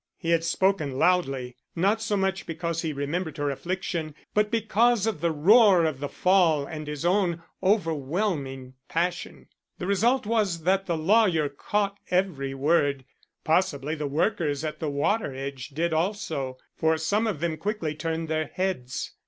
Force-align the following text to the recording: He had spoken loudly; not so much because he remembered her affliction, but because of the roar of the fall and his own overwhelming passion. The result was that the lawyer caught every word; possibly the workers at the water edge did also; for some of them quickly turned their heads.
He 0.17 0.31
had 0.31 0.43
spoken 0.43 0.97
loudly; 0.97 1.57
not 1.75 2.01
so 2.01 2.17
much 2.17 2.47
because 2.47 2.81
he 2.81 2.91
remembered 2.91 3.37
her 3.37 3.51
affliction, 3.51 4.15
but 4.33 4.49
because 4.49 5.05
of 5.05 5.21
the 5.21 5.29
roar 5.29 5.85
of 5.85 5.99
the 5.99 6.09
fall 6.09 6.65
and 6.65 6.87
his 6.87 7.05
own 7.05 7.43
overwhelming 7.61 8.73
passion. 8.89 9.47
The 9.77 9.85
result 9.85 10.25
was 10.25 10.63
that 10.63 10.87
the 10.87 10.97
lawyer 10.97 11.49
caught 11.49 11.99
every 12.09 12.55
word; 12.55 13.05
possibly 13.43 13.93
the 13.93 14.07
workers 14.07 14.63
at 14.65 14.79
the 14.79 14.89
water 14.89 15.35
edge 15.35 15.67
did 15.69 15.93
also; 15.93 16.57
for 16.75 16.97
some 16.97 17.27
of 17.27 17.39
them 17.39 17.55
quickly 17.55 17.93
turned 17.93 18.27
their 18.27 18.47
heads. 18.51 19.11